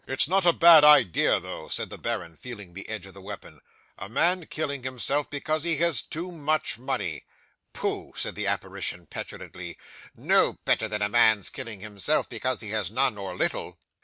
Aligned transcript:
'"It's 0.07 0.27
not 0.27 0.47
a 0.47 0.51
bad 0.51 0.83
idea 0.83 1.39
though," 1.39 1.67
said 1.67 1.91
the 1.91 1.97
baron, 1.99 2.35
feeling 2.35 2.73
the 2.73 2.89
edge 2.89 3.05
of 3.05 3.13
the 3.13 3.21
weapon; 3.21 3.61
"a 3.99 4.09
man 4.09 4.47
killing 4.47 4.81
himself 4.81 5.29
because 5.29 5.63
he 5.63 5.77
has 5.77 6.01
too 6.01 6.31
much 6.31 6.79
money." 6.79 7.23
'"Pooh!" 7.71 8.11
said 8.15 8.33
the 8.33 8.47
apparition, 8.47 9.05
petulantly, 9.05 9.77
"no 10.17 10.53
better 10.65 10.87
than 10.87 11.03
a 11.03 11.07
man's 11.09 11.51
killing 11.51 11.81
himself 11.81 12.27
because 12.27 12.61
he 12.61 12.71
has 12.71 12.89
none 12.89 13.15
or 13.15 13.35
little." 13.35 13.77